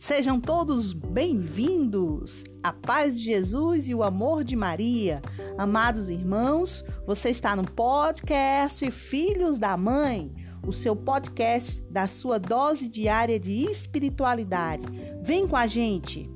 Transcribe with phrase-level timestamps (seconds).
[0.00, 2.42] Sejam todos bem-vindos!
[2.62, 5.20] A paz de Jesus e o amor de Maria.
[5.58, 10.34] Amados irmãos, você está no podcast Filhos da Mãe,
[10.66, 14.84] o seu podcast da sua dose diária de espiritualidade.
[15.22, 16.30] Vem com a gente!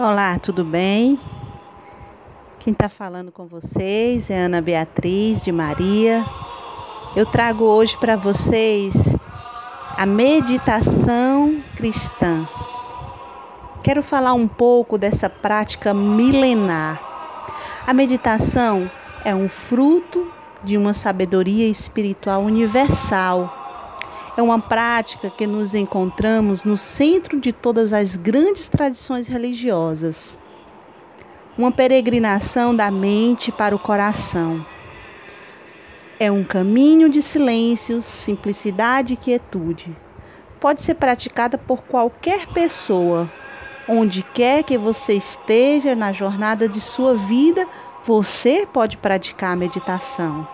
[0.00, 1.16] Olá, tudo bem?
[2.64, 6.24] Quem está falando com vocês é Ana Beatriz de Maria.
[7.14, 9.14] Eu trago hoje para vocês
[9.98, 12.48] a meditação cristã.
[13.82, 17.02] Quero falar um pouco dessa prática milenar.
[17.86, 18.90] A meditação
[19.26, 20.26] é um fruto
[20.62, 24.32] de uma sabedoria espiritual universal.
[24.38, 30.42] É uma prática que nos encontramos no centro de todas as grandes tradições religiosas
[31.56, 34.64] uma peregrinação da mente para o coração.
[36.18, 39.96] É um caminho de silêncio, simplicidade e quietude.
[40.60, 43.30] Pode ser praticada por qualquer pessoa.
[43.88, 47.66] Onde quer que você esteja na jornada de sua vida,
[48.04, 50.48] você pode praticar a meditação.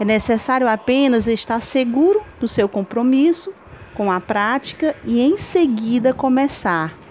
[0.00, 3.52] É necessário apenas estar seguro do seu compromisso
[3.94, 7.03] com a prática e em seguida começar.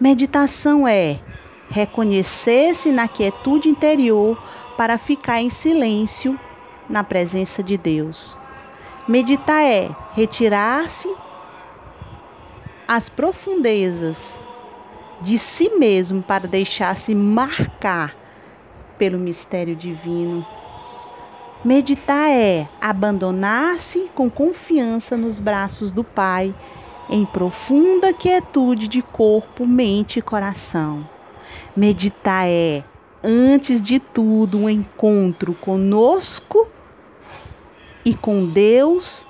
[0.00, 1.20] Meditação é
[1.70, 4.36] reconhecer-se na quietude interior
[4.76, 6.38] para ficar em silêncio
[6.88, 8.36] na presença de Deus.
[9.06, 11.12] Meditar é retirar-se
[12.88, 14.38] às profundezas
[15.22, 18.16] de si mesmo para deixar-se marcar
[18.98, 20.44] pelo mistério divino.
[21.64, 26.52] Meditar é abandonar-se com confiança nos braços do Pai
[27.08, 31.08] em profunda quietude de corpo, mente e coração.
[31.76, 32.84] Meditar é,
[33.22, 36.68] antes de tudo, um encontro conosco
[38.04, 39.26] e com Deus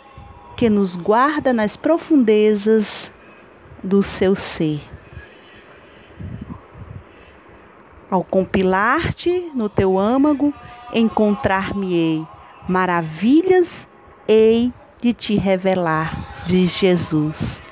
[0.56, 3.12] que nos guarda nas profundezas
[3.82, 4.80] do seu ser.
[8.10, 10.54] Ao compilar-te no teu âmago,
[10.92, 12.26] encontrar-me-ei
[12.68, 13.88] maravilhas
[14.26, 17.62] hei de te revelar, diz Jesus.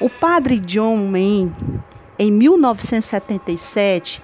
[0.00, 1.52] O padre John Main,
[2.18, 4.22] em 1977,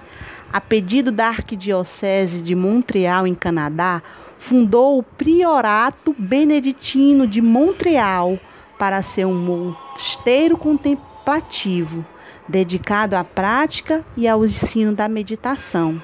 [0.51, 4.03] a pedido da Arquidiocese de Montreal, em Canadá,
[4.37, 8.39] fundou o Priorato Beneditino de Montreal
[8.77, 12.05] para ser um mosteiro contemplativo,
[12.51, 16.01] dedicado à prática e ao ensino da meditação.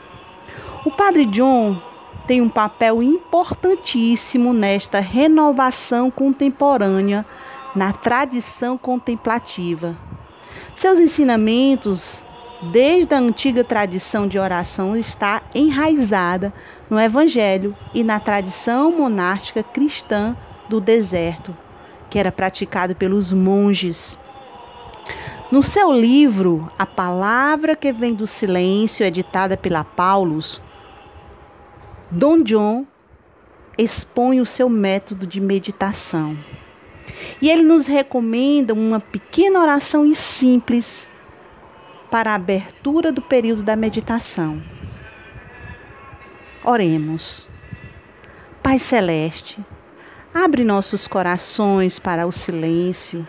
[0.85, 1.79] O Padre John
[2.25, 7.25] tem um papel importantíssimo nesta renovação contemporânea
[7.75, 9.95] na tradição contemplativa.
[10.73, 12.23] Seus ensinamentos,
[12.71, 16.53] desde a antiga tradição de oração, está enraizada
[16.89, 20.35] no Evangelho e na tradição monástica cristã
[20.69, 21.55] do deserto,
[22.09, 24.19] que era praticado pelos monges.
[25.49, 30.61] No seu livro A Palavra que Vem do Silêncio, editada pela Paulus,
[32.11, 32.85] Dom John
[33.77, 36.37] expõe o seu método de meditação.
[37.41, 41.09] E ele nos recomenda uma pequena oração simples
[42.11, 44.61] para a abertura do período da meditação.
[46.61, 47.47] Oremos.
[48.61, 49.63] Pai Celeste,
[50.33, 53.25] abre nossos corações para o silêncio,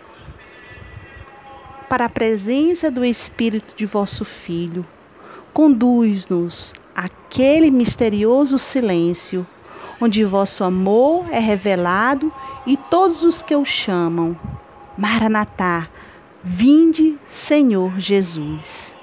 [1.89, 4.85] para a presença do Espírito de vosso Filho.
[5.51, 9.45] Conduz-nos àquele misterioso silêncio
[10.01, 12.31] onde vosso amor é revelado
[12.65, 14.37] e todos os que o chamam.
[14.97, 15.87] Maranatá,
[16.43, 18.95] vinde, Senhor Jesus.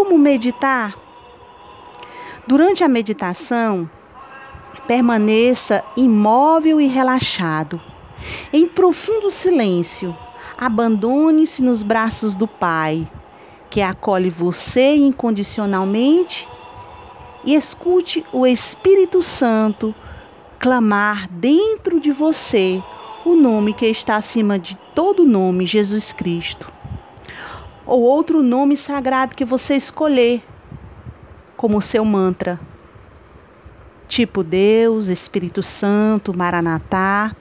[0.00, 0.96] Como meditar?
[2.46, 3.88] Durante a meditação,
[4.86, 7.78] permaneça imóvel e relaxado
[8.50, 10.16] em profundo silêncio,
[10.56, 13.06] abandone-se nos braços do Pai,
[13.68, 16.48] que acolhe você incondicionalmente,
[17.44, 19.94] e escute o Espírito Santo
[20.58, 22.82] clamar dentro de você
[23.22, 26.79] o nome que está acima de todo nome, Jesus Cristo.
[27.90, 30.44] Ou outro nome sagrado que você escolher
[31.56, 32.60] como seu mantra.
[34.06, 37.34] Tipo Deus, Espírito Santo, Maranatá.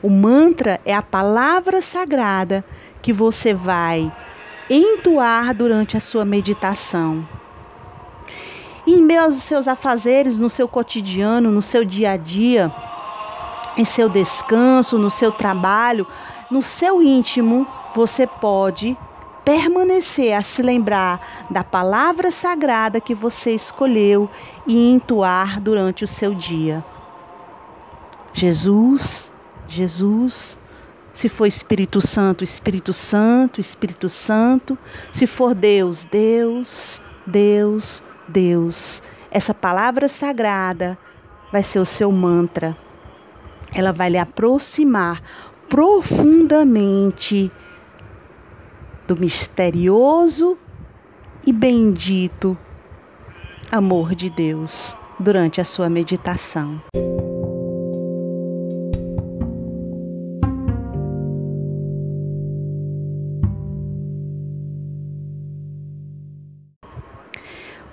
[0.00, 2.64] O mantra é a palavra sagrada
[3.02, 4.14] que você vai
[4.70, 7.26] entoar durante a sua meditação.
[8.86, 12.72] E em meio aos seus afazeres, no seu cotidiano, no seu dia a dia,
[13.76, 16.06] em seu descanso, no seu trabalho,
[16.48, 18.96] no seu íntimo, você pode
[19.50, 24.30] permanecer a se lembrar da palavra sagrada que você escolheu
[24.64, 26.84] e entoar durante o seu dia.
[28.32, 29.32] Jesus,
[29.66, 30.56] Jesus.
[31.12, 34.78] Se for Espírito Santo, Espírito Santo, Espírito Santo.
[35.12, 39.02] Se for Deus, Deus, Deus, Deus.
[39.32, 40.96] Essa palavra sagrada
[41.50, 42.76] vai ser o seu mantra.
[43.74, 45.20] Ela vai lhe aproximar
[45.68, 47.50] profundamente
[49.10, 50.56] do misterioso
[51.44, 52.56] e bendito
[53.68, 56.80] amor de Deus durante a sua meditação.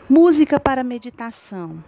[0.08, 1.84] Música para meditação.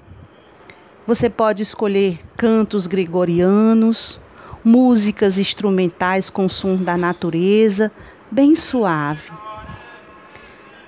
[1.06, 4.20] Você pode escolher cantos gregorianos,
[4.64, 7.92] músicas instrumentais com som da natureza,
[8.32, 9.32] bem suave.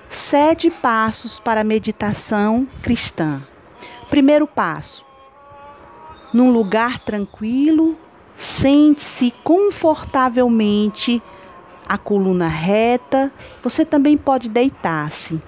[0.08, 3.42] Sete passos para a meditação cristã.
[4.10, 5.04] Primeiro passo:
[6.32, 7.96] num lugar tranquilo,
[8.36, 11.22] sente-se confortavelmente,
[11.86, 13.32] a coluna reta.
[13.62, 15.40] Você também pode deitar-se.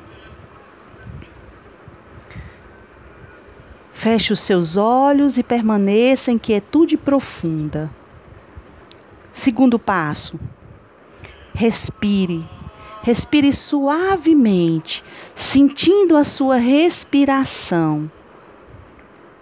[3.93, 7.91] Feche os seus olhos e permaneça em quietude profunda.
[9.33, 10.39] Segundo passo,
[11.55, 12.45] respire.
[13.03, 15.05] Respire suavemente,
[15.35, 18.11] sentindo a sua respiração.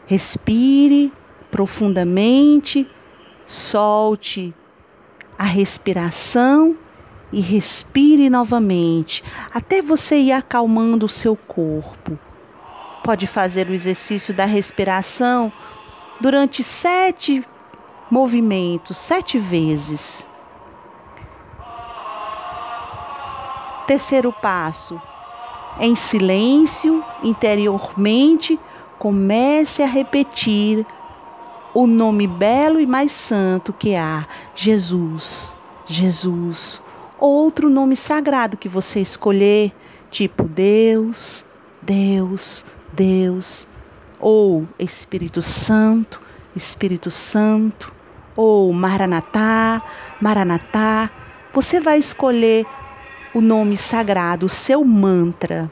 [0.07, 1.13] Respire
[1.51, 2.89] profundamente,
[3.47, 4.55] solte
[5.39, 6.77] a respiração
[7.33, 12.19] e respire novamente, até você ir acalmando o seu corpo
[13.03, 15.53] pode fazer o exercício da respiração
[16.21, 17.45] durante sete
[18.11, 20.29] movimentos, sete vezes.
[23.93, 24.99] Terceiro passo.
[25.79, 28.59] Em silêncio, interiormente,
[28.99, 30.87] comece a repetir
[31.75, 35.55] o nome belo e mais santo que há: Jesus,
[35.85, 36.81] Jesus.
[37.21, 39.73] Outro nome sagrado que você escolher,
[40.11, 41.45] tipo Deus,
[41.83, 43.69] Deus, Deus,
[44.19, 46.19] ou Espírito Santo,
[46.57, 47.93] Espírito Santo,
[48.35, 49.83] ou Maranatá,
[50.19, 51.11] Maranatá.
[51.53, 52.65] Você vai escolher
[53.35, 55.71] o nome sagrado, o seu mantra.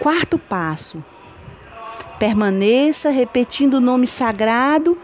[0.00, 1.02] Quarto passo.
[2.18, 4.98] Permaneça repetindo o nome sagrado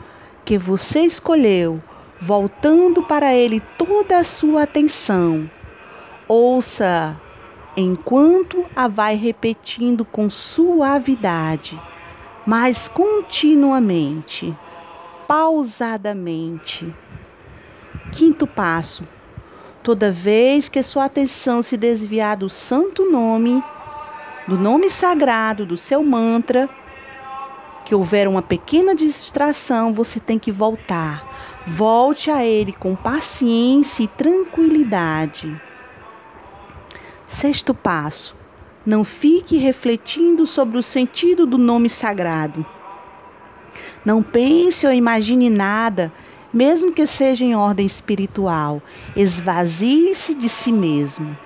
[0.44, 1.82] que você escolheu,
[2.20, 5.50] voltando para ele toda a sua atenção.
[6.26, 7.20] Ouça
[7.76, 11.80] enquanto a vai repetindo com suavidade,
[12.44, 14.56] mas continuamente,
[15.28, 16.92] pausadamente.
[18.12, 19.06] Quinto passo:
[19.82, 23.62] toda vez que sua atenção se desviar do santo nome,
[24.46, 26.68] do nome sagrado, do seu mantra,
[27.84, 31.24] que houver uma pequena distração, você tem que voltar.
[31.66, 35.60] Volte a ele com paciência e tranquilidade.
[37.26, 38.36] Sexto passo:
[38.84, 42.64] não fique refletindo sobre o sentido do nome sagrado.
[44.04, 46.12] Não pense ou imagine nada,
[46.52, 48.82] mesmo que seja em ordem espiritual.
[49.16, 51.36] Esvazie-se de si mesmo.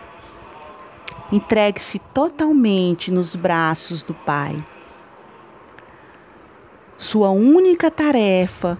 [1.31, 4.63] Entregue-se totalmente nos braços do Pai.
[6.99, 8.79] Sua única tarefa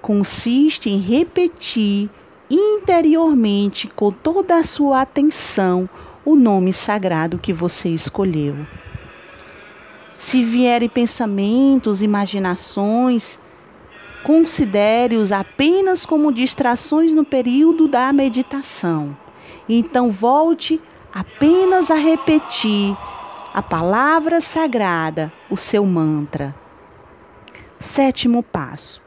[0.00, 2.08] consiste em repetir
[2.48, 5.88] interiormente com toda a sua atenção
[6.24, 8.66] o nome sagrado que você escolheu.
[10.18, 13.38] Se vierem pensamentos, imaginações,
[14.26, 19.16] considere-os apenas como distrações no período da meditação.
[19.68, 20.80] Então volte
[21.14, 22.96] apenas a repetir
[23.54, 26.52] a palavra sagrada, o seu mantra.
[27.78, 29.00] Sétimo passo.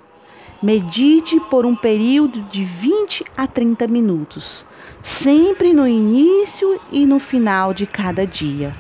[0.63, 4.65] Medite por um período de 20 a 30 minutos,
[5.03, 8.73] sempre no início e no final de cada dia.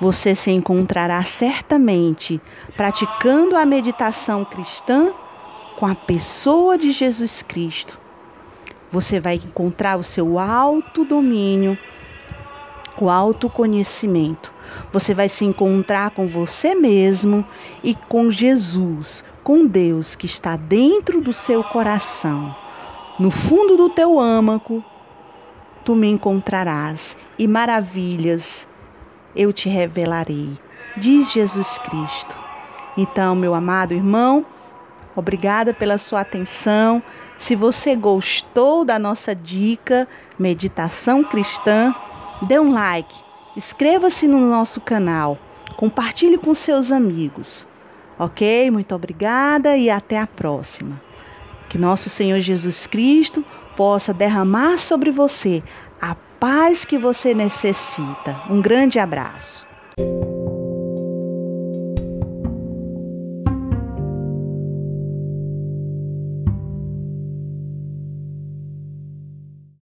[0.00, 2.40] Você se encontrará certamente
[2.76, 5.12] praticando a meditação cristã
[5.78, 7.98] com a pessoa de Jesus Cristo.
[8.92, 11.78] Você vai encontrar o seu autodomínio,
[13.00, 14.52] o autoconhecimento.
[14.92, 17.44] Você vai se encontrar com você mesmo
[17.82, 22.54] e com Jesus, com Deus que está dentro do seu coração,
[23.18, 24.84] no fundo do teu âmago,
[25.84, 28.68] tu me encontrarás e maravilhas
[29.36, 30.58] eu te revelarei,
[30.96, 32.34] diz Jesus Cristo.
[32.96, 34.44] Então, meu amado irmão,
[35.14, 37.02] obrigada pela sua atenção.
[37.36, 41.94] Se você gostou da nossa dica Meditação Cristã,
[42.42, 43.14] dê um like,
[43.54, 45.38] inscreva-se no nosso canal,
[45.76, 47.68] compartilhe com seus amigos.
[48.18, 48.70] Ok?
[48.70, 51.00] Muito obrigada e até a próxima.
[51.68, 53.44] Que nosso Senhor Jesus Cristo
[53.76, 55.62] possa derramar sobre você
[56.46, 58.40] paz que você necessita.
[58.48, 59.66] Um grande abraço.